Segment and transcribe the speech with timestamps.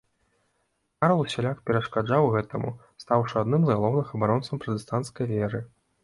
[1.03, 2.71] Карл усяляк перашкаджаў гэтаму,
[3.03, 5.61] стаўшы адным з галоўных абаронцаў пратэстанцкай веры.